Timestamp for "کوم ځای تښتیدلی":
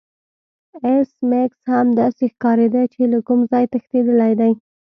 3.27-4.33